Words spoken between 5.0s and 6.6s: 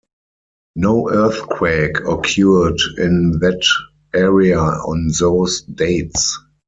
those dates.